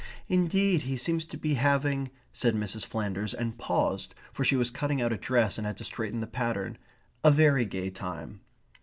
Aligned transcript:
"Indeed 0.27 0.81
he 0.81 0.97
seems 0.97 1.25
to 1.25 1.37
be 1.37 1.53
having..." 1.53 2.09
said 2.33 2.55
Mrs. 2.55 2.83
Flanders, 2.83 3.35
and 3.35 3.55
paused, 3.59 4.15
for 4.31 4.43
she 4.43 4.55
was 4.55 4.71
cutting 4.71 4.99
out 4.99 5.13
a 5.13 5.17
dress 5.17 5.59
and 5.59 5.67
had 5.67 5.77
to 5.77 5.83
straighten 5.83 6.21
the 6.21 6.25
pattern,"... 6.25 6.79
a 7.23 7.29
very 7.29 7.65
gay 7.65 7.91
time." 7.91 8.41